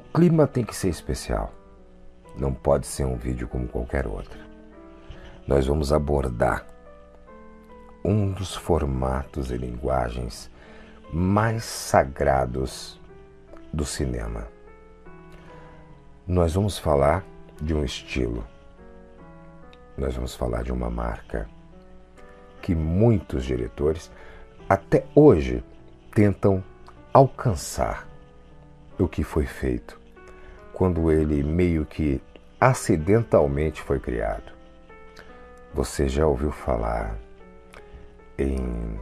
[0.00, 1.52] O clima tem que ser especial.
[2.34, 4.40] Não pode ser um vídeo como qualquer outro.
[5.46, 6.66] Nós vamos abordar
[8.02, 10.50] um dos formatos e linguagens
[11.12, 12.98] mais sagrados
[13.70, 14.48] do cinema.
[16.26, 17.22] Nós vamos falar
[17.60, 18.42] de um estilo.
[19.98, 21.46] Nós vamos falar de uma marca
[22.62, 24.10] que muitos diretores
[24.66, 25.62] até hoje
[26.14, 26.64] tentam
[27.12, 28.08] alcançar
[28.98, 29.99] o que foi feito
[30.80, 32.22] quando ele meio que
[32.58, 34.50] acidentalmente foi criado.
[35.74, 37.18] Você já ouviu falar
[38.38, 38.98] em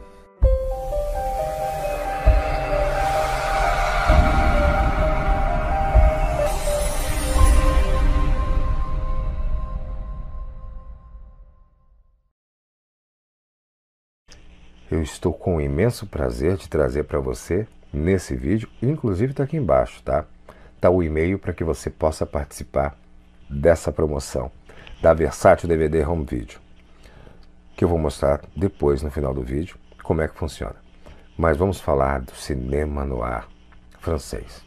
[14.91, 19.55] Eu estou com o imenso prazer de trazer para você nesse vídeo, inclusive está aqui
[19.55, 20.25] embaixo, tá?
[20.79, 22.97] Está o e-mail para que você possa participar
[23.49, 24.49] dessa promoção
[25.01, 26.57] da Versátil DVD Home Video,
[27.75, 30.77] que eu vou mostrar depois no final do vídeo como é que funciona.
[31.37, 33.45] Mas vamos falar do cinema noir
[33.99, 34.63] francês.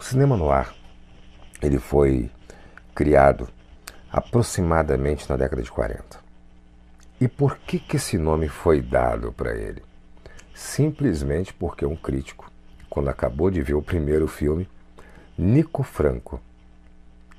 [0.00, 0.72] O cinema noir
[1.60, 2.30] ele foi
[2.94, 3.50] criado
[4.10, 6.20] aproximadamente na década de 40.
[7.20, 9.82] E por que, que esse nome foi dado para ele?
[10.54, 12.50] Simplesmente porque um crítico,
[12.88, 14.66] quando acabou de ver o primeiro filme,
[15.40, 16.40] Nico Franco,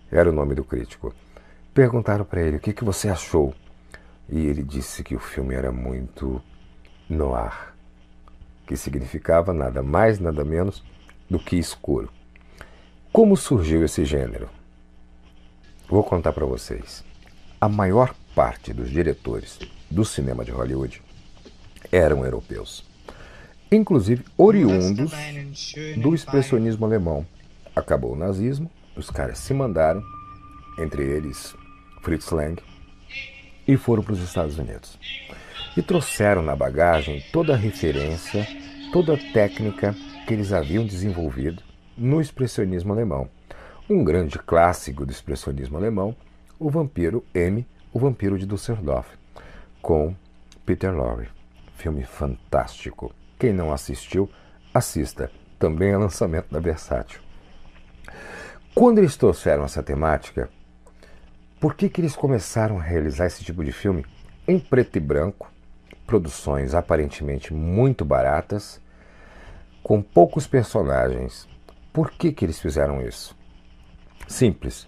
[0.10, 1.14] era o nome do crítico,
[1.74, 3.54] perguntaram para ele o que, que você achou.
[4.30, 6.42] E ele disse que o filme era muito
[7.10, 7.74] noir,
[8.66, 10.82] que significava nada mais, nada menos
[11.30, 12.10] do que escuro.
[13.12, 14.50] Como surgiu esse gênero?
[15.90, 17.04] Vou contar para vocês.
[17.60, 19.60] A maior parte dos diretores
[19.92, 21.02] do cinema de Hollywood
[21.92, 22.86] eram europeus,
[23.70, 25.12] inclusive oriundos
[25.98, 27.28] do expressionismo alemão.
[27.80, 30.04] Acabou o nazismo, os caras se mandaram,
[30.78, 31.56] entre eles
[32.02, 32.62] Fritz Lang,
[33.68, 35.00] e foram para os Estados Unidos.
[35.76, 38.48] E trouxeram na bagagem toda a referência,
[38.92, 39.96] toda a técnica
[40.28, 41.64] que eles haviam desenvolvido
[41.98, 43.30] no expressionismo alemão.
[43.90, 46.16] Um grande clássico do expressionismo alemão,
[46.60, 49.18] o vampiro M o Vampiro de Düsseldorf,
[49.82, 50.16] com
[50.66, 51.28] Peter Lorre.
[51.76, 53.14] Filme fantástico.
[53.38, 54.30] Quem não assistiu,
[54.74, 55.32] assista.
[55.58, 57.22] Também é lançamento da Versátil.
[58.76, 60.50] Quando eles trouxeram essa temática,
[61.60, 64.06] por que, que eles começaram a realizar esse tipo de filme
[64.48, 65.52] em preto e branco,
[66.06, 68.80] produções aparentemente muito baratas,
[69.84, 71.48] com poucos personagens?
[71.92, 73.36] Por que, que eles fizeram isso?
[74.28, 74.88] Simples.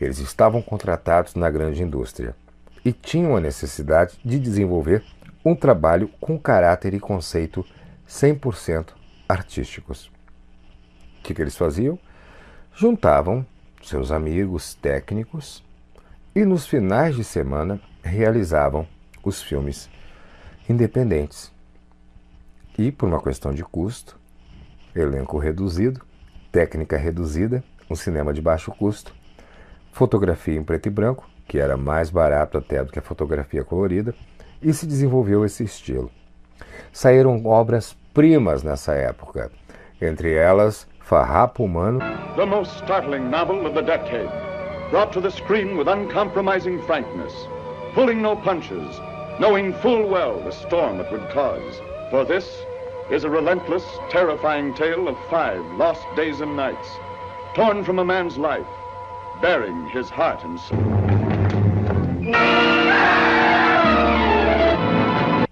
[0.00, 2.36] Eles estavam contratados na grande indústria
[2.84, 5.02] e tinham a necessidade de desenvolver
[5.44, 7.64] um trabalho com caráter e conceito
[8.06, 8.90] 100%
[9.28, 10.06] artísticos.
[11.18, 11.98] O que, que eles faziam?
[12.74, 13.44] Juntavam
[13.82, 15.62] seus amigos técnicos
[16.34, 18.88] e nos finais de semana realizavam
[19.22, 19.90] os filmes
[20.66, 21.52] independentes.
[22.78, 24.18] E por uma questão de custo,
[24.96, 26.00] elenco reduzido,
[26.50, 29.14] técnica reduzida, um cinema de baixo custo,
[29.92, 34.14] fotografia em preto e branco, que era mais barato até do que a fotografia colorida,
[34.62, 36.10] e se desenvolveu esse estilo.
[36.90, 39.52] Saíram obras-primas nessa época,
[40.00, 42.00] entre elas Farrapo Humano.
[42.36, 44.30] The most startling novel of the decade,
[44.90, 47.32] brought to the screen with uncompromising frankness,
[47.94, 49.00] pulling no punches,
[49.38, 51.80] knowing full well the storm it would cause.
[52.10, 52.46] For this
[53.10, 56.88] is a relentless, terrifying tale of five lost days and nights,
[57.54, 58.66] torn from a man's life,
[59.40, 60.78] bearing his heart and soul.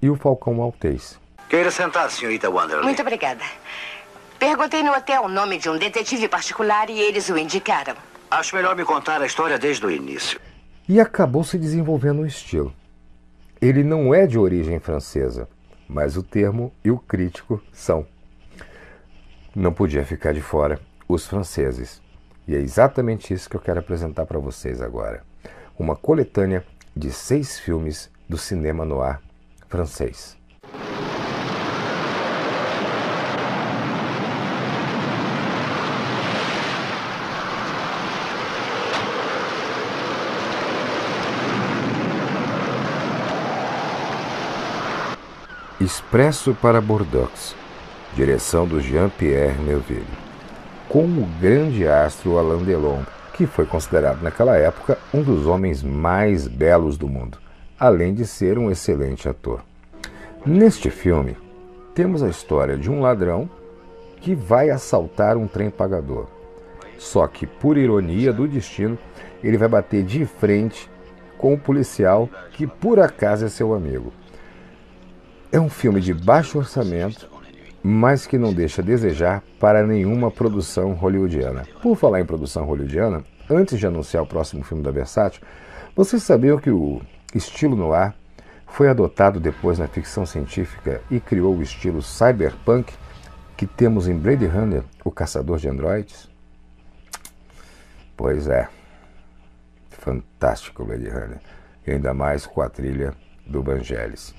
[0.03, 1.19] E o Falcão Maltês.
[1.49, 2.85] Queira sentar, senhorita Wanderley.
[2.85, 3.45] Muito obrigada.
[4.41, 7.95] Perguntei no hotel o nome de um detetive particular e eles o indicaram.
[8.31, 10.41] Acho melhor me contar a história desde o início.
[10.89, 12.73] E acabou se desenvolvendo um estilo.
[13.61, 15.47] Ele não é de origem francesa,
[15.87, 18.07] mas o termo e o crítico são.
[19.55, 22.01] Não podia ficar de fora os franceses.
[22.49, 25.23] E é exatamente isso que eu quero apresentar para vocês agora.
[25.79, 26.65] Uma coletânea
[26.97, 29.21] de seis filmes do cinema noir
[29.69, 30.40] francês.
[45.81, 47.57] Expresso para Bordeaux,
[48.15, 50.05] direção do Jean-Pierre Melville,
[50.91, 53.01] com o grande astro Alain Delon,
[53.33, 57.39] que foi considerado naquela época um dos homens mais belos do mundo,
[57.79, 59.63] além de ser um excelente ator.
[60.45, 61.35] Neste filme,
[61.95, 63.49] temos a história de um ladrão
[64.21, 66.27] que vai assaltar um trem pagador.
[66.99, 68.99] Só que, por ironia do destino,
[69.43, 70.91] ele vai bater de frente
[71.39, 74.13] com o policial que por acaso é seu amigo.
[75.53, 77.29] É um filme de baixo orçamento,
[77.83, 81.67] mas que não deixa a desejar para nenhuma produção hollywoodiana.
[81.83, 85.43] Por falar em produção hollywoodiana, antes de anunciar o próximo filme da Versátil,
[85.97, 87.03] vocês sabiam que o
[87.35, 88.15] estilo noir
[88.69, 92.93] foi adotado depois na ficção científica e criou o estilo cyberpunk
[93.57, 96.31] que temos em Blade Runner, o caçador de androides?
[98.17, 98.69] Pois é.
[99.91, 101.41] Fantástico Blade Runner.
[101.85, 103.13] E ainda mais com a trilha
[103.45, 104.33] do Vangelis.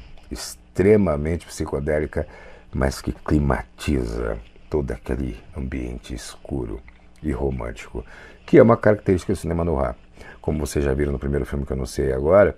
[0.72, 2.26] Extremamente psicodélica,
[2.74, 4.40] mas que climatiza
[4.70, 6.80] todo aquele ambiente escuro
[7.22, 8.06] e romântico,
[8.46, 9.96] que é uma característica do cinema noir.
[10.40, 12.56] Como vocês já viram no primeiro filme que eu anunciei agora,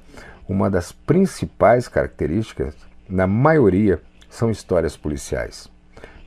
[0.48, 2.76] uma das principais características,
[3.10, 4.00] na maioria,
[4.30, 5.68] são histórias policiais.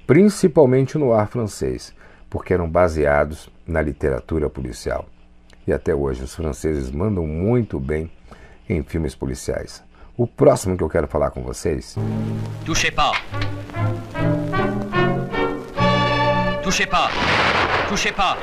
[0.09, 1.95] Principalmente no ar francês,
[2.29, 5.07] porque eram baseados na literatura policial.
[5.65, 8.11] E até hoje os franceses mandam muito bem
[8.69, 9.86] em filmes policiais.
[10.19, 11.95] O próximo que eu quero falar com vocês.
[12.65, 13.23] Touchez pas.
[16.63, 17.13] Touchez pas.
[17.87, 18.39] Touchez pas.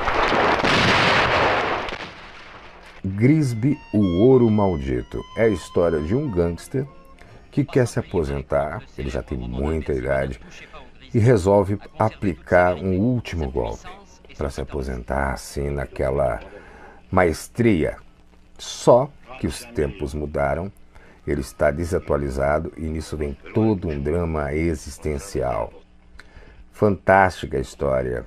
[3.04, 5.20] Grisby, o Ouro Maldito.
[5.36, 6.86] É a história de um gangster
[7.50, 10.40] que quer se aposentar, ele já tem muita idade,
[11.12, 13.90] e resolve aplicar um último golpe
[14.38, 16.40] para se aposentar assim naquela
[17.10, 17.98] maestria.
[18.60, 19.10] Só
[19.40, 20.72] que os tempos mudaram,
[21.26, 25.72] ele está desatualizado e nisso vem todo um drama existencial.
[26.72, 28.26] Fantástica história.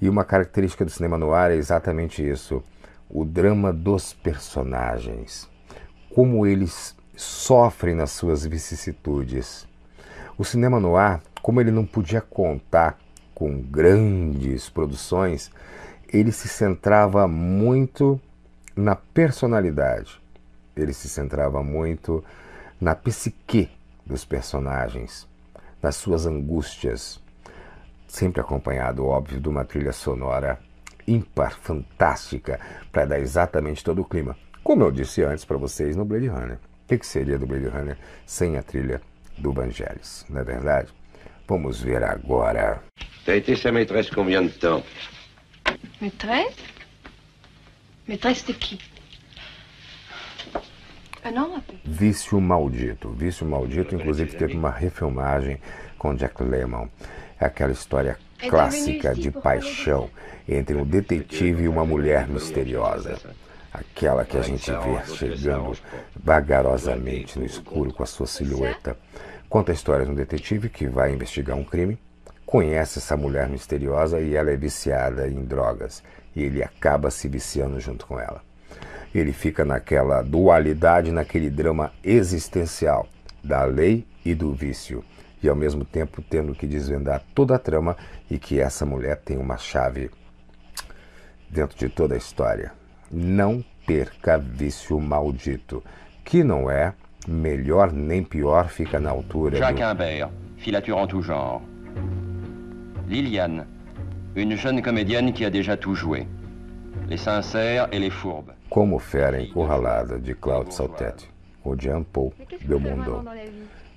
[0.00, 2.62] E uma característica do cinema noir é exatamente isso:
[3.08, 5.48] o drama dos personagens.
[6.14, 9.66] Como eles sofrem nas suas vicissitudes.
[10.36, 12.96] O cinema noir, como ele não podia contar
[13.34, 15.50] com grandes produções,
[16.12, 18.20] ele se centrava muito
[18.76, 20.20] na personalidade.
[20.80, 22.24] Ele se centrava muito
[22.80, 23.70] na psique
[24.06, 25.28] dos personagens,
[25.82, 27.20] nas suas angústias,
[28.06, 30.58] sempre acompanhado, óbvio, de uma trilha sonora
[31.06, 32.60] ímpar, fantástica,
[32.92, 34.36] para dar exatamente todo o clima.
[34.62, 36.58] Como eu disse antes para vocês no Blade Runner.
[36.90, 39.00] O que seria do Blade Runner sem a trilha
[39.36, 40.88] do Vangelis, não é verdade?
[41.46, 42.82] Vamos ver agora.
[43.24, 44.82] T'as été sa maîtresse combien de temps
[46.00, 46.56] Maîtresse
[48.06, 48.78] Maîtresse de qui
[50.54, 51.07] Un homme un peu.
[51.84, 53.10] Vício Maldito.
[53.10, 55.58] Vício Maldito, inclusive, teve uma refilmagem
[55.98, 56.88] com Jack Lemmon.
[57.40, 58.18] É aquela história
[58.48, 60.10] clássica de paixão
[60.48, 63.18] entre um detetive e uma mulher misteriosa.
[63.72, 65.76] Aquela que a gente vê chegando
[66.16, 68.96] vagarosamente no escuro com a sua silhueta.
[69.48, 71.98] Conta a história de um detetive que vai investigar um crime,
[72.44, 76.02] conhece essa mulher misteriosa e ela é viciada em drogas.
[76.34, 78.47] E ele acaba se viciando junto com ela.
[79.14, 83.08] Ele fica naquela dualidade, naquele drama existencial
[83.42, 85.04] da lei e do vício
[85.42, 87.96] e ao mesmo tempo tendo que desvendar toda a trama
[88.30, 90.10] e que essa mulher tem uma chave
[91.48, 92.72] dentro de toda a história.
[93.10, 95.82] Não perca vício maldito,
[96.24, 96.92] que não é
[97.26, 99.56] melhor nem pior, fica na altura.
[99.56, 99.92] Jacques do...
[99.92, 101.62] Imbert, filature en tout genre.
[103.08, 103.66] Liliane,
[104.36, 106.26] une jeune comédienne qui a déjà tout joué.
[107.08, 108.52] Les sincères et les fourbes.
[108.68, 111.28] Como Fera Encurralada, de Claude Sautet,
[111.62, 112.34] com Jean-Paul
[112.64, 113.24] Belmondo,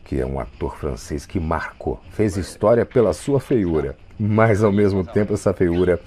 [0.05, 5.05] que é um ator francês que marcou, fez história pela sua feiura, mas ao mesmo
[5.05, 5.99] tempo essa feiura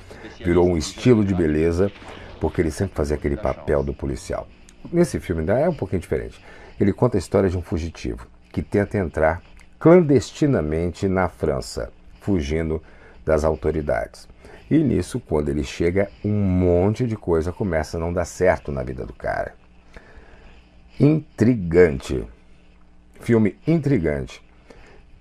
[0.42, 1.92] virou um estilo de beleza,
[2.40, 4.49] porque ele sempre fazia aquele papel do policial.
[4.90, 6.42] Nesse filme ainda é um pouquinho diferente.
[6.80, 9.42] Ele conta a história de um fugitivo que tenta entrar
[9.78, 12.83] clandestinamente na França, fugindo
[13.25, 14.26] das autoridades.
[14.71, 18.83] E nisso, quando ele chega, um monte de coisa começa a não dar certo na
[18.83, 19.54] vida do cara.
[20.99, 22.25] Intrigante.
[23.21, 24.42] Filme intrigante.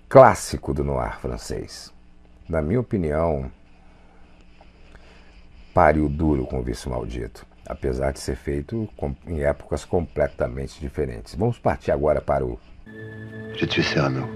[0.08, 1.92] Clássico do noir francês.
[2.48, 3.52] Na minha opinião,
[5.74, 8.88] páreo duro com o vício maldito, apesar de ser feito
[9.26, 11.36] em épocas completamente diferentes.
[11.36, 12.60] Vamos partir agora para o.
[13.56, 14.28] J'ai tué Cyrano.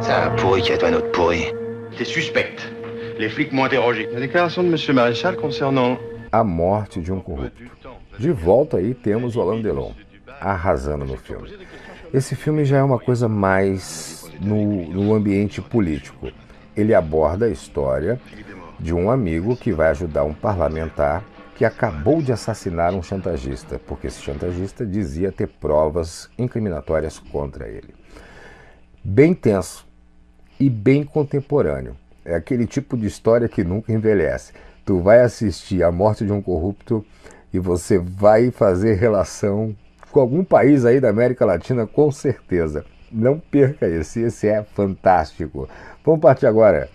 [0.00, 1.52] C'est un pourri qui a tué un autre pourri.
[1.96, 2.77] T'es suspecte.
[3.18, 4.08] Les flics m'ont interrogé.
[4.12, 5.98] La déclaration de Monsieur Maréchal concernant...
[6.30, 7.64] A morte de um corrupto.
[8.16, 9.92] De volta aí temos o Alain Delon
[10.40, 11.50] arrasando no filme.
[12.14, 16.30] Esse filme já é uma coisa mais no, no ambiente político.
[16.76, 18.20] Ele aborda a história
[18.78, 21.24] de um amigo que vai ajudar um parlamentar
[21.56, 27.92] que acabou de assassinar um chantagista, porque esse chantagista dizia ter provas incriminatórias contra ele.
[29.02, 29.84] Bem tenso
[30.60, 31.96] e bem contemporâneo.
[32.28, 34.52] É aquele tipo de história que nunca envelhece.
[34.84, 37.02] Tu vai assistir A Morte de um Corrupto
[37.50, 39.74] e você vai fazer relação
[40.12, 42.84] com algum país aí da América Latina, com certeza.
[43.10, 45.66] Não perca esse, esse é fantástico.
[46.04, 46.90] Vamos partir agora.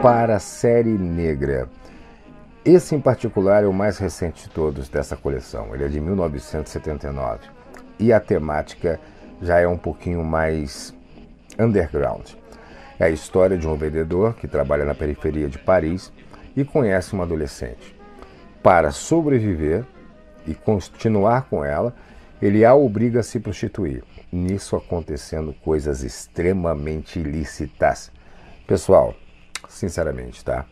[0.00, 1.68] Para a série negra.
[2.64, 5.74] Esse em particular é o mais recente de todos dessa coleção.
[5.74, 7.40] Ele é de 1979
[7.98, 8.98] e a temática
[9.42, 10.94] já é um pouquinho mais
[11.58, 12.30] underground.
[12.98, 16.12] É a história de um vendedor que trabalha na periferia de Paris
[16.56, 17.98] e conhece uma adolescente.
[18.62, 19.84] Para sobreviver
[20.46, 21.94] e continuar com ela,
[22.40, 24.04] ele a obriga a se prostituir.
[24.30, 28.12] Nisso acontecendo coisas extremamente ilícitas.
[28.66, 29.14] Pessoal,
[29.68, 30.64] sinceramente, tá?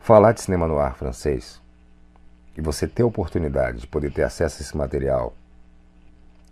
[0.00, 1.60] Falar de cinema no ar francês
[2.56, 5.34] e você ter a oportunidade de poder ter acesso a esse material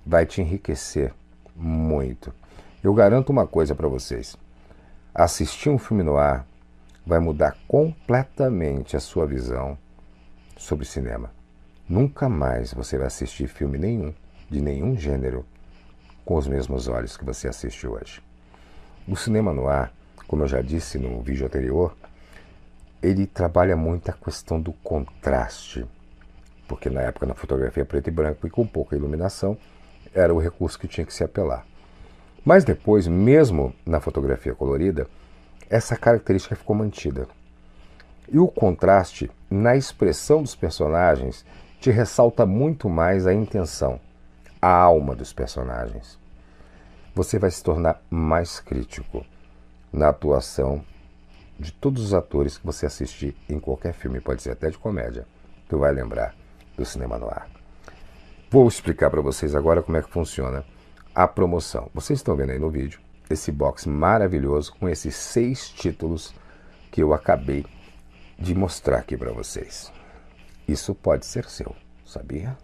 [0.04, 1.12] vai te enriquecer
[1.54, 2.32] muito.
[2.82, 4.36] Eu garanto uma coisa para vocês:
[5.14, 6.46] assistir um filme no ar
[7.06, 9.78] vai mudar completamente a sua visão
[10.56, 11.30] sobre cinema.
[11.88, 14.14] Nunca mais você vai assistir filme nenhum,
[14.50, 15.44] de nenhum gênero,
[16.24, 18.22] com os mesmos olhos que você assiste hoje.
[19.06, 19.92] O cinema no ar,
[20.26, 21.94] como eu já disse no vídeo anterior,
[23.02, 25.84] ele trabalha muito a questão do contraste,
[26.66, 29.58] porque na época na fotografia preto e branco e com pouca iluminação
[30.14, 31.66] era o recurso que tinha que se apelar.
[32.44, 35.06] Mas depois, mesmo na fotografia colorida,
[35.68, 37.26] essa característica ficou mantida.
[38.30, 41.44] E o contraste na expressão dos personagens
[41.80, 44.00] te ressalta muito mais a intenção,
[44.60, 46.18] a alma dos personagens.
[47.14, 49.24] Você vai se tornar mais crítico
[49.92, 50.84] na atuação
[51.58, 55.26] de todos os atores que você assistir em qualquer filme, pode ser até de comédia,
[55.68, 56.34] tu vai lembrar
[56.76, 57.53] do cinema no ar.
[58.54, 60.64] Vou explicar para vocês agora como é que funciona
[61.12, 61.90] a promoção.
[61.92, 66.32] Vocês estão vendo aí no vídeo esse box maravilhoso com esses seis títulos
[66.92, 67.66] que eu acabei
[68.38, 69.92] de mostrar aqui para vocês.
[70.68, 71.74] Isso pode ser seu,
[72.06, 72.56] sabia?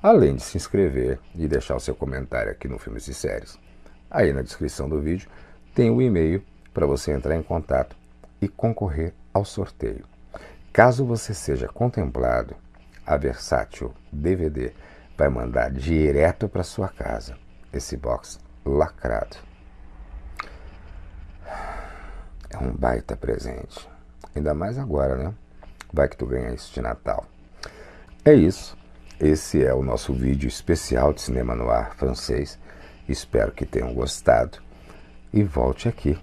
[0.00, 3.58] Além de se inscrever e deixar o seu comentário aqui no Filmes e Séries,
[4.08, 5.28] aí na descrição do vídeo
[5.74, 6.40] tem o e-mail
[6.72, 7.96] para você entrar em contato
[8.40, 10.04] e concorrer ao sorteio.
[10.72, 12.54] Caso você seja contemplado,
[13.06, 14.72] a Versátil DVD
[15.16, 17.36] vai mandar direto para sua casa
[17.72, 19.36] esse box lacrado.
[22.50, 23.88] É um baita presente.
[24.34, 25.34] Ainda mais agora, né?
[25.92, 27.26] Vai que tu ganha isso de Natal.
[28.24, 28.76] É isso.
[29.20, 32.58] Esse é o nosso vídeo especial de cinema no ar francês.
[33.08, 34.58] Espero que tenham gostado.
[35.32, 36.18] E volte aqui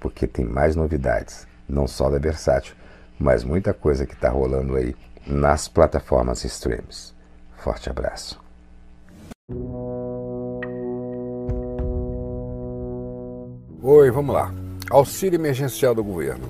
[0.00, 2.76] porque tem mais novidades, não só da Versátil,
[3.18, 4.94] mas muita coisa que está rolando aí
[5.26, 7.15] nas plataformas streams.
[7.66, 8.40] Forte abraço.
[13.82, 14.54] Oi, vamos lá.
[14.88, 16.48] Auxílio emergencial do governo.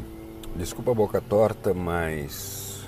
[0.56, 2.87] Desculpa a boca torta, mas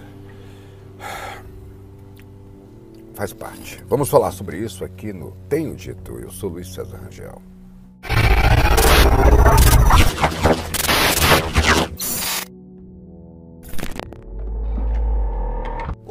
[3.14, 3.82] faz parte.
[3.88, 6.18] Vamos falar sobre isso aqui no Tenho Dito.
[6.18, 7.40] Eu sou Luiz César Rangel.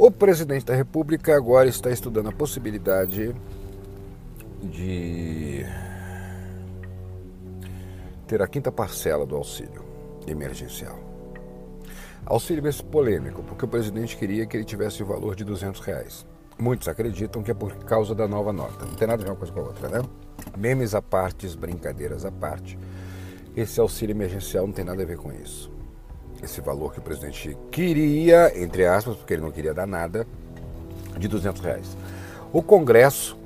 [0.08, 3.36] O presidente da República agora está estudando a possibilidade
[4.64, 5.66] de
[8.26, 9.84] ter a quinta parcela do auxílio
[10.26, 10.98] emergencial.
[12.26, 16.26] Auxílio esse polêmico, porque o presidente queria que ele tivesse o valor de 200 reais.
[16.58, 18.86] Muitos acreditam que é por causa da nova nota.
[18.86, 20.02] Não tem nada a ver uma coisa com a outra, né?
[20.58, 22.80] Memes à parte, brincadeiras à parte.
[23.58, 25.76] Esse auxílio emergencial não tem nada a ver com isso
[26.42, 30.28] esse valor que o presidente queria, entre aspas, porque ele não queria dar nada,
[31.18, 31.98] de 200 reais.
[32.54, 33.38] O Congresso,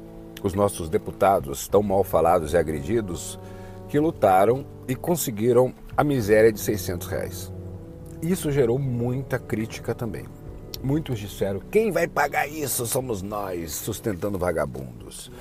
[0.44, 3.40] os nossos deputados tão mal falados e agredidos,
[3.88, 7.52] que lutaram e conseguiram a miséria de 600 reais.
[8.22, 10.26] Isso gerou muita crítica também.
[10.84, 15.32] Muitos disseram: quem vai pagar isso somos nós, sustentando vagabundos.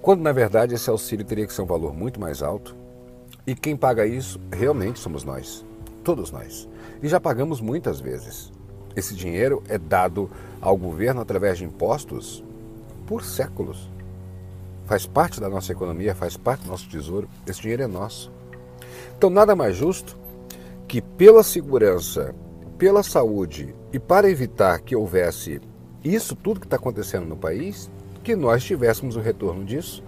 [0.00, 2.76] Quando na verdade esse auxílio teria que ser um valor muito mais alto.
[3.46, 5.64] E quem paga isso realmente somos nós,
[6.02, 6.66] todos nós
[7.02, 8.52] e já pagamos muitas vezes.
[8.96, 12.44] Esse dinheiro é dado ao governo através de impostos
[13.06, 13.90] por séculos.
[14.86, 17.28] Faz parte da nossa economia, faz parte do nosso tesouro.
[17.46, 18.30] Esse dinheiro é nosso.
[19.16, 20.16] Então, nada mais justo
[20.86, 22.34] que, pela segurança,
[22.78, 25.60] pela saúde e para evitar que houvesse
[26.02, 27.90] isso tudo que está acontecendo no país,
[28.22, 30.02] que nós tivéssemos o retorno disso,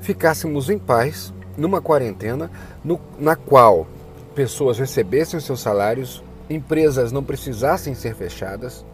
[0.00, 2.50] ficássemos em paz numa quarentena
[2.84, 3.86] no, na qual
[4.34, 8.84] pessoas recebessem seus salários, empresas não precisassem ser fechadas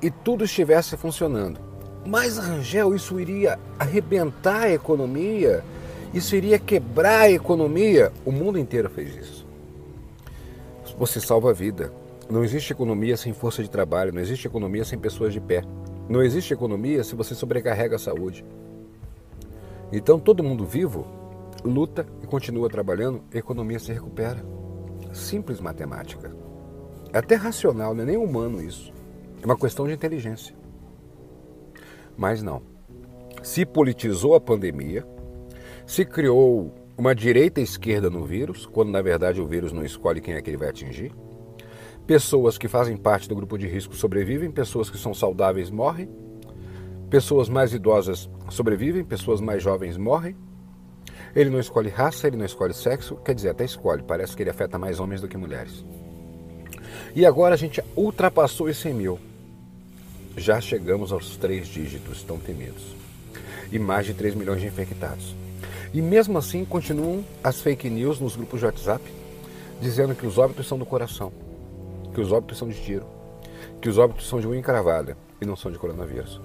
[0.00, 1.60] e tudo estivesse funcionando.
[2.04, 5.62] Mas, Rangel, isso iria arrebentar a economia
[6.12, 8.12] Isso iria quebrar a economia.
[8.24, 9.46] O mundo inteiro fez isso.
[10.98, 11.90] Você salva a vida.
[12.28, 15.62] Não existe economia sem força de trabalho, não existe economia sem pessoas de pé.
[16.08, 18.44] Não existe economia se você sobrecarrega a saúde.
[19.90, 21.06] Então todo mundo vivo
[21.64, 24.44] luta e continua trabalhando, a economia se recupera.
[25.12, 26.34] Simples matemática.
[27.12, 28.92] É até racional, não é nem humano isso.
[29.42, 30.54] É uma questão de inteligência.
[32.16, 32.62] Mas não.
[33.42, 35.06] Se politizou a pandemia,
[35.86, 40.20] se criou uma direita e esquerda no vírus, quando na verdade o vírus não escolhe
[40.20, 41.12] quem é que ele vai atingir.
[42.06, 46.08] Pessoas que fazem parte do grupo de risco sobrevivem, pessoas que são saudáveis morrem,
[47.10, 50.36] pessoas mais idosas sobrevivem, pessoas mais jovens morrem.
[51.34, 54.50] Ele não escolhe raça, ele não escolhe sexo, quer dizer, até escolhe, parece que ele
[54.50, 55.84] afeta mais homens do que mulheres.
[57.14, 59.18] E agora a gente ultrapassou os 100 mil.
[60.36, 62.94] Já chegamos aos três dígitos tão temidos.
[63.70, 65.34] E mais de 3 milhões de infectados.
[65.92, 69.02] E mesmo assim continuam as fake news nos grupos de WhatsApp
[69.82, 71.32] dizendo que os óbitos são do coração,
[72.14, 73.04] que os óbitos são de tiro,
[73.80, 76.40] que os óbitos são de unha encravada e não são de coronavírus.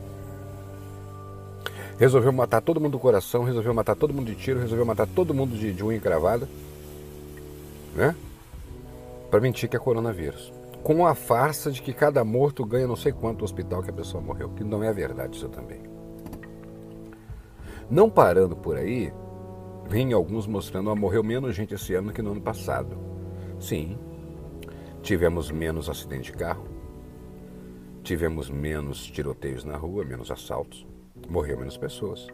[1.98, 5.34] Resolveu matar todo mundo do coração, resolveu matar todo mundo de tiro, resolveu matar todo
[5.34, 6.48] mundo de, de unha encravada,
[7.96, 8.16] né?
[9.32, 10.54] Para mentir que é coronavírus.
[10.84, 14.22] Com a farsa de que cada morto ganha não sei quanto hospital que a pessoa
[14.22, 15.82] morreu, que não é verdade isso também.
[17.90, 19.12] Não parando por aí,
[19.90, 22.96] vem alguns mostrando que morreu menos gente esse ano que no ano passado.
[23.60, 23.98] Sim,
[25.02, 26.68] tivemos menos acidente de carro,
[28.04, 30.87] tivemos menos tiroteios na rua, menos assaltos,
[31.30, 32.28] morreu menos pessoas.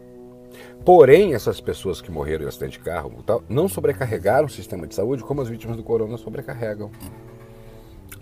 [0.86, 5.24] Porém, essas pessoas que morreram em acidente de carro não sobrecarregaram o sistema de saúde
[5.24, 6.92] como as vítimas do corona sobrecarregam.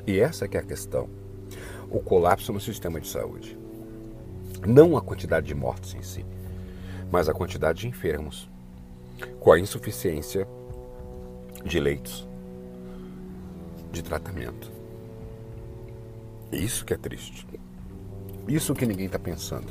[0.05, 1.09] E essa que é a questão.
[1.89, 3.57] O colapso no sistema de saúde.
[4.65, 6.25] Não a quantidade de mortes em si,
[7.11, 8.49] mas a quantidade de enfermos
[9.39, 10.47] com a insuficiência
[11.65, 12.27] de leitos
[13.91, 14.71] de tratamento.
[16.51, 17.47] Isso que é triste.
[18.47, 19.67] Isso que ninguém está pensando.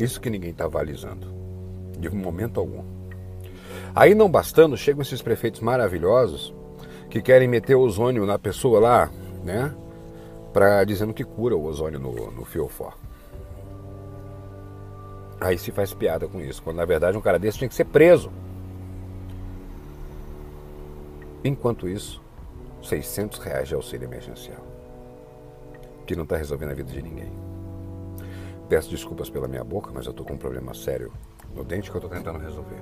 [0.00, 1.26] Isso que ninguém está avalizando.
[1.98, 2.82] De momento algum.
[3.94, 6.54] Aí não bastando, chegam esses prefeitos maravilhosos
[7.10, 9.10] que querem meter ozônio na pessoa lá,
[9.44, 9.74] né?
[10.52, 12.94] Para dizendo que cura o ozônio no, no fiofó.
[15.40, 17.86] Aí se faz piada com isso, quando na verdade um cara desse tinha que ser
[17.86, 18.30] preso.
[21.42, 22.22] Enquanto isso,
[22.82, 24.64] 600 reais de auxílio emergencial,
[26.06, 27.49] que não está resolvendo a vida de ninguém.
[28.70, 31.12] Peço desculpas pela minha boca, mas eu estou com um problema sério
[31.56, 32.80] no dente que eu estou tentando resolver.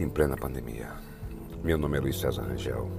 [0.00, 0.92] Em plena pandemia.
[1.62, 2.90] Meu nome é Luiz César Rangel.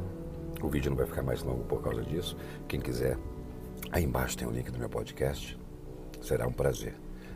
[0.63, 2.37] O vídeo não vai ficar mais longo por causa disso.
[2.69, 3.17] Quem quiser,
[3.91, 5.59] aí embaixo tem o link do meu podcast.
[6.21, 6.95] Será um prazer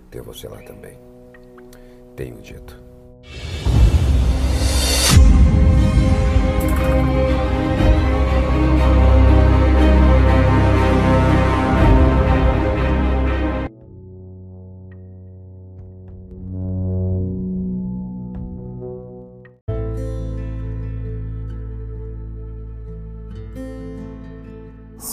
[0.09, 0.97] ter você lá também.
[2.15, 2.81] Tenho dito.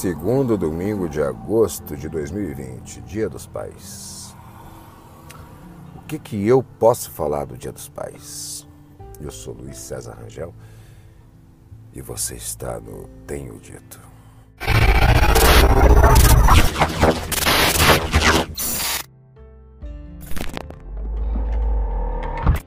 [0.08, 4.34] Segundo domingo de agosto de 2020, Dia dos Pais.
[5.94, 8.66] O que, que eu posso falar do Dia dos Pais?
[9.20, 10.54] Eu sou Luiz César Rangel
[11.92, 14.00] e você está no Tenho Dito.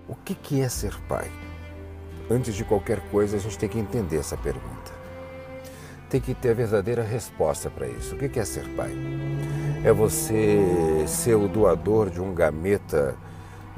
[0.08, 1.32] O que, que é ser pai?
[2.30, 5.01] Antes de qualquer coisa, a gente tem que entender essa pergunta
[6.12, 8.16] tem que ter a verdadeira resposta para isso.
[8.16, 8.94] O que é ser pai?
[9.82, 13.16] É você ser o doador de um gameta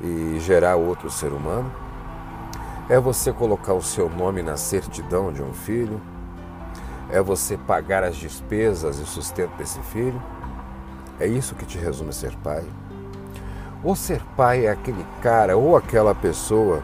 [0.03, 1.71] e gerar outro ser humano?
[2.89, 6.01] É você colocar o seu nome na certidão de um filho?
[7.11, 10.19] É você pagar as despesas e sustento desse filho?
[11.19, 12.63] É isso que te resume ser pai?
[13.83, 16.81] Ou ser pai é aquele cara ou aquela pessoa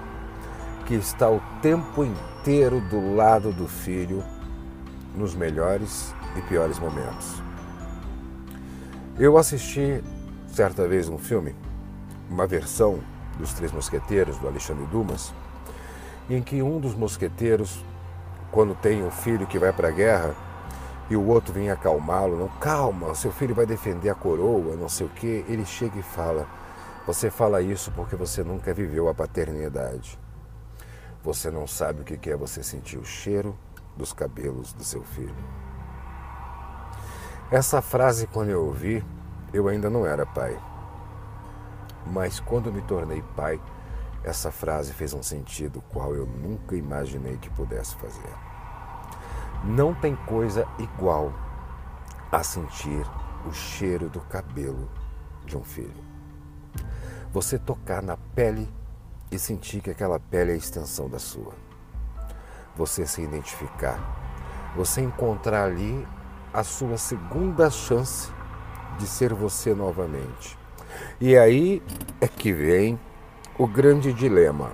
[0.86, 4.24] que está o tempo inteiro do lado do filho
[5.20, 7.44] nos melhores e piores momentos.
[9.20, 10.02] Eu assisti
[10.48, 11.54] certa vez um filme,
[12.30, 13.00] uma versão
[13.38, 15.34] dos Três Mosqueteiros do Alexandre Dumas,
[16.30, 17.84] em que um dos mosqueteiros,
[18.50, 20.34] quando tem um filho que vai para a guerra
[21.10, 25.06] e o outro vem acalmá-lo, não, calma, seu filho vai defender a coroa, não sei
[25.06, 26.48] o que, ele chega e fala:
[27.06, 30.18] Você fala isso porque você nunca viveu a paternidade.
[31.24, 33.54] Você não sabe o que é você sentir o cheiro
[34.00, 35.36] dos cabelos do seu filho.
[37.52, 39.06] Essa frase, quando eu ouvi,
[39.54, 40.58] eu ainda não era pai.
[42.08, 43.62] Mas quando me tornei pai,
[44.24, 48.34] essa frase fez um sentido qual eu nunca imaginei que pudesse fazer.
[49.66, 51.34] Não tem coisa igual
[52.32, 53.06] a sentir
[53.46, 54.90] o cheiro do cabelo
[55.46, 56.04] de um filho.
[57.34, 58.72] Você tocar na pele
[59.30, 61.69] e sentir que aquela pele é a extensão da sua.
[62.80, 64.00] Você se identificar.
[64.74, 66.08] Você encontrar ali
[66.54, 68.32] a sua segunda chance
[68.98, 70.58] de ser você novamente.
[71.20, 71.84] E aí
[72.22, 72.98] é que vem
[73.58, 74.72] o grande dilema.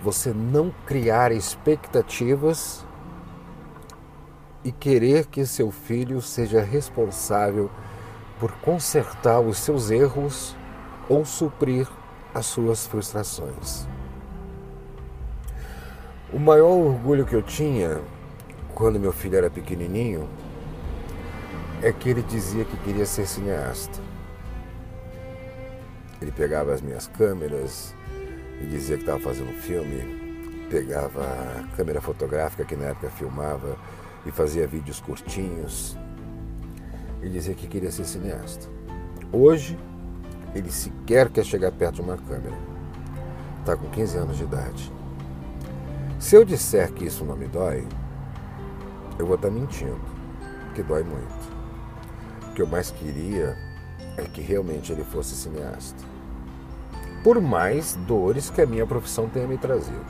[0.00, 2.86] Você não criar expectativas
[4.62, 7.68] e querer que seu filho seja responsável
[8.38, 10.54] por consertar os seus erros
[11.08, 11.88] ou suprir
[12.32, 13.88] as suas frustrações.
[16.30, 18.02] O maior orgulho que eu tinha
[18.74, 20.28] quando meu filho era pequenininho
[21.82, 23.98] é que ele dizia que queria ser cineasta.
[26.20, 27.94] Ele pegava as minhas câmeras
[28.60, 33.78] e dizia que estava fazendo um filme, pegava a câmera fotográfica que na época filmava
[34.26, 35.96] e fazia vídeos curtinhos.
[37.22, 38.68] Ele dizia que queria ser cineasta.
[39.32, 39.78] Hoje,
[40.54, 42.56] ele sequer quer chegar perto de uma câmera.
[43.60, 44.97] Está com 15 anos de idade.
[46.18, 47.86] Se eu disser que isso não me dói,
[49.18, 50.00] eu vou estar mentindo,
[50.74, 51.48] que dói muito.
[52.50, 53.56] O que eu mais queria
[54.16, 56.02] é que realmente ele fosse cineasta.
[57.22, 60.04] Por mais dores que a minha profissão tenha me trazido.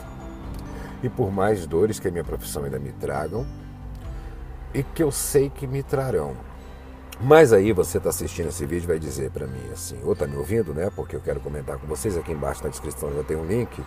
[1.02, 3.46] E por mais dores que a minha profissão ainda me tragam,
[4.72, 6.34] e que eu sei que me trarão.
[7.20, 10.36] Mas aí você está assistindo esse vídeo vai dizer para mim assim, ou está me
[10.36, 10.90] ouvindo, né?
[10.94, 13.82] Porque eu quero comentar com vocês aqui embaixo na descrição já tem um link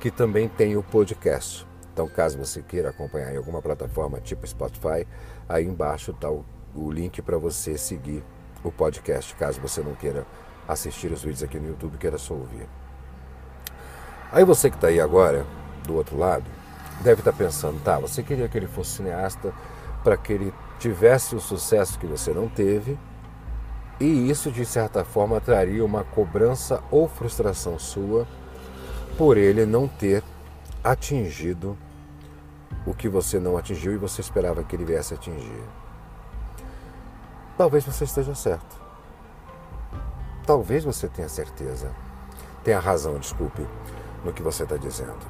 [0.00, 1.66] que também tem o podcast.
[1.92, 5.06] Então, caso você queira acompanhar em alguma plataforma tipo Spotify,
[5.48, 8.22] aí embaixo está o, o link para você seguir
[8.64, 10.26] o podcast, caso você não queira
[10.66, 12.66] assistir os vídeos aqui no YouTube, queira só ouvir.
[14.32, 15.46] Aí você que está aí agora,
[15.86, 16.44] do outro lado,
[17.02, 19.52] deve estar tá pensando, tá, você queria que ele fosse cineasta
[20.02, 22.98] para que ele tivesse o sucesso que você não teve,
[24.00, 28.26] e isso de certa forma traria uma cobrança ou frustração sua
[29.16, 30.22] por ele não ter
[30.82, 31.76] atingido
[32.86, 35.64] o que você não atingiu e você esperava que ele viesse atingir.
[37.56, 38.82] Talvez você esteja certo.
[40.44, 41.90] Talvez você tenha certeza,
[42.62, 43.66] tenha razão, desculpe,
[44.24, 45.24] no que você está dizendo.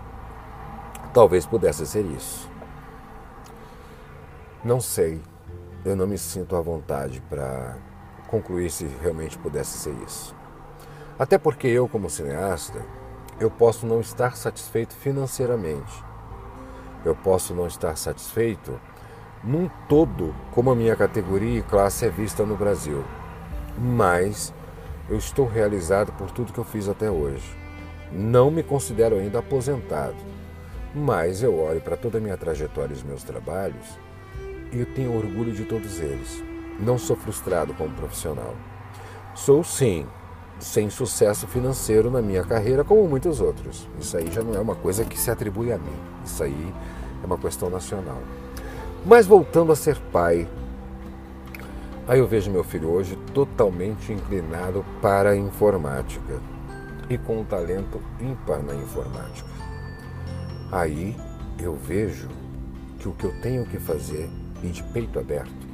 [1.12, 2.50] Talvez pudesse ser isso.
[4.64, 5.20] Não sei,
[5.84, 7.76] eu não me sinto à vontade para
[8.26, 10.34] concluir se realmente pudesse ser isso.
[11.18, 12.82] Até porque eu, como cineasta,
[13.40, 15.92] eu posso não estar satisfeito financeiramente.
[17.04, 18.80] Eu posso não estar satisfeito
[19.42, 23.04] num todo como a minha categoria e classe é vista no Brasil.
[23.78, 24.52] Mas
[25.08, 27.56] eu estou realizado por tudo que eu fiz até hoje.
[28.10, 30.16] Não me considero ainda aposentado,
[30.94, 34.04] mas eu olho para toda a minha trajetória e os meus trabalhos
[34.74, 36.42] e eu tenho orgulho de todos eles.
[36.80, 38.54] Não sou frustrado como profissional.
[39.34, 40.06] Sou sim,
[40.58, 43.88] sem sucesso financeiro na minha carreira, como muitos outros.
[44.00, 45.96] Isso aí já não é uma coisa que se atribui a mim.
[46.24, 46.74] Isso aí
[47.22, 48.20] é uma questão nacional.
[49.04, 50.48] Mas voltando a ser pai,
[52.06, 56.38] Aí eu vejo meu filho hoje totalmente inclinado para a informática
[57.08, 59.48] e com um talento ímpar na informática.
[60.70, 61.16] Aí
[61.58, 62.28] eu vejo
[62.98, 64.28] que o que eu tenho que fazer,
[64.62, 65.66] e de peito aberto,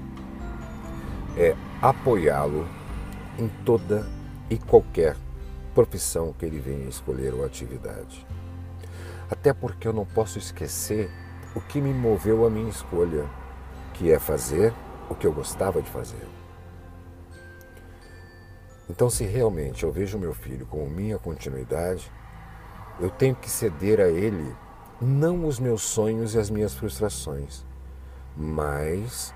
[1.36, 2.64] é apoiá-lo
[3.36, 4.06] em toda
[4.50, 5.16] e qualquer
[5.74, 8.26] profissão que ele venha escolher ou atividade.
[9.30, 11.08] Até porque eu não posso esquecer
[11.54, 13.24] o que me moveu a minha escolha,
[13.94, 14.74] que é fazer
[15.08, 16.26] o que eu gostava de fazer.
[18.88, 22.10] Então, se realmente eu vejo meu filho como minha continuidade,
[22.98, 24.52] eu tenho que ceder a ele
[25.00, 27.64] não os meus sonhos e as minhas frustrações,
[28.36, 29.32] mas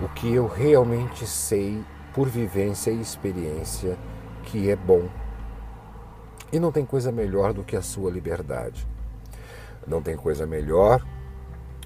[0.00, 1.82] o que eu realmente sei
[2.14, 3.98] por vivência e experiência
[4.42, 5.08] que é bom.
[6.52, 8.86] E não tem coisa melhor do que a sua liberdade.
[9.86, 11.04] Não tem coisa melhor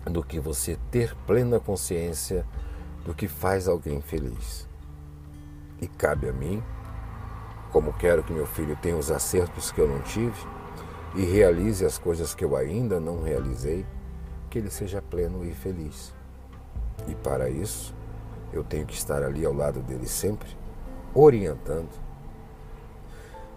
[0.04, 2.44] do que você ter plena consciência
[3.04, 4.68] do que faz alguém feliz.
[5.80, 6.62] E cabe a mim,
[7.72, 10.38] como quero que meu filho tenha os acertos que eu não tive
[11.14, 13.86] e realize as coisas que eu ainda não realizei,
[14.50, 16.14] que ele seja pleno e feliz.
[17.06, 17.94] E para isso,
[18.52, 20.48] eu tenho que estar ali ao lado dele sempre,
[21.14, 22.05] orientando,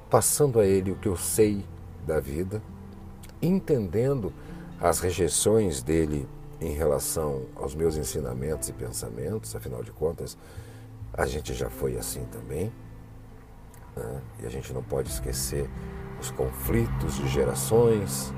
[0.10, 1.64] passando a ele o que eu sei
[2.06, 2.62] da vida,
[3.42, 4.34] entendendo
[4.82, 6.28] as rejeições dele
[6.60, 10.38] em relação aos meus ensinamentos e pensamentos, afinal de contas,
[11.14, 12.72] a gente já foi assim também,
[13.96, 14.22] né?
[14.42, 15.70] e a gente não pode esquecer
[16.20, 18.34] os conflitos de gerações,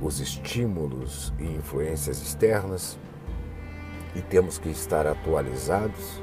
[0.00, 2.98] os estímulos e influências externas
[4.14, 6.22] e temos que estar atualizados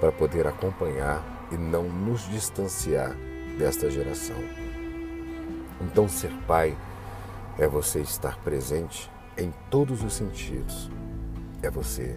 [0.00, 3.16] para poder acompanhar e não nos distanciar
[3.58, 4.36] desta geração.
[5.80, 6.76] Então, ser pai
[7.58, 10.90] é você estar presente em todos os sentidos,
[11.62, 12.16] é você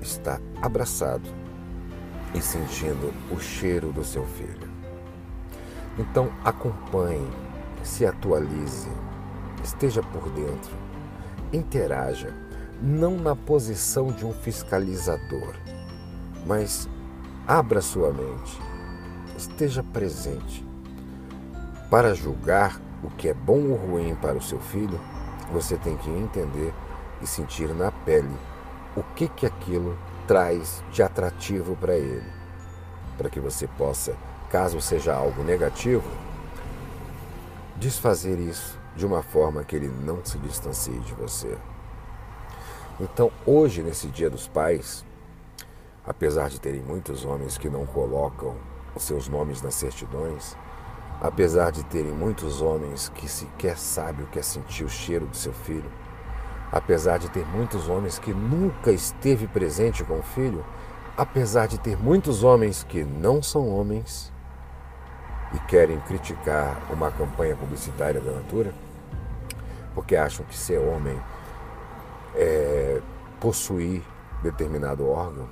[0.00, 1.28] estar abraçado
[2.34, 4.70] e sentindo o cheiro do seu filho.
[5.98, 7.30] Então, acompanhe,
[7.82, 8.88] se atualize,
[9.62, 10.72] esteja por dentro,
[11.52, 12.34] interaja,
[12.80, 15.54] não na posição de um fiscalizador,
[16.46, 16.88] mas
[17.46, 18.58] abra sua mente,
[19.42, 20.64] esteja presente.
[21.90, 25.00] Para julgar o que é bom ou ruim para o seu filho,
[25.52, 26.72] você tem que entender
[27.20, 28.34] e sentir na pele
[28.96, 32.30] o que que aquilo traz de atrativo para ele,
[33.18, 34.14] para que você possa,
[34.50, 36.08] caso seja algo negativo,
[37.76, 41.58] desfazer isso de uma forma que ele não se distancie de você.
[43.00, 45.04] Então, hoje, nesse Dia dos Pais,
[46.06, 48.54] apesar de terem muitos homens que não colocam
[48.94, 50.56] os seus nomes nas certidões,
[51.20, 55.36] apesar de terem muitos homens que sequer sabem o que é sentir o cheiro do
[55.36, 55.90] seu filho,
[56.70, 60.64] apesar de ter muitos homens que nunca esteve presente com o filho,
[61.16, 64.32] apesar de ter muitos homens que não são homens
[65.54, 68.74] e querem criticar uma campanha publicitária da Natura,
[69.94, 71.20] porque acham que ser homem
[72.34, 73.00] é
[73.38, 74.02] possuir
[74.42, 75.48] determinado órgão,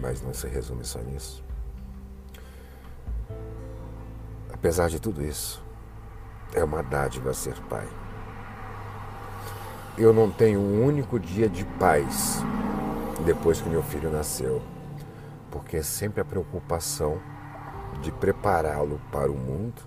[0.00, 1.45] mas não se resume só nisso.
[4.58, 5.62] Apesar de tudo isso,
[6.54, 7.86] é uma dádiva ser pai.
[9.98, 12.38] Eu não tenho um único dia de paz
[13.26, 14.62] depois que meu filho nasceu,
[15.50, 17.20] porque é sempre a preocupação
[18.00, 19.82] de prepará-lo para o mundo,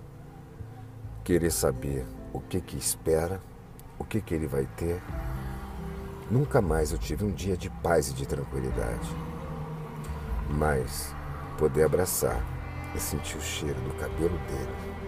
[1.24, 3.40] querer saber o que que espera,
[3.98, 5.02] o que que ele vai ter.
[6.30, 9.10] Nunca mais eu tive um dia de paz e de tranquilidade.
[10.48, 11.12] Mas
[11.58, 12.59] poder abraçar
[12.94, 15.00] e sentir o cheiro do cabelo dele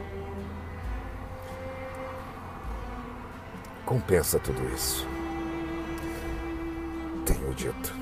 [3.93, 5.07] compensa tudo isso.
[7.27, 8.02] Tenho dito.